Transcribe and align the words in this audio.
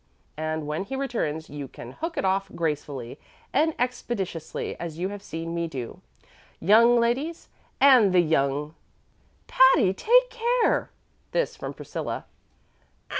and 0.37 0.65
when 0.65 0.83
he 0.83 0.95
returns 0.95 1.47
you 1.47 1.67
can 1.67 1.91
hook 1.91 2.17
it 2.17 2.25
off 2.25 2.49
gracefully 2.55 3.19
and 3.53 3.75
expeditiously 3.77 4.75
as 4.79 4.97
you 4.97 5.09
have 5.09 5.21
seen 5.21 5.53
me 5.53 5.67
do, 5.67 6.01
young 6.59 6.99
ladies, 6.99 7.49
and 7.79 8.11
the 8.11 8.19
young" 8.19 8.73
"Patty, 9.45 9.93
take 9.93 10.31
care!" 10.31 10.89
This 11.33 11.55
from 11.55 11.71
Priscilla. 11.75 12.25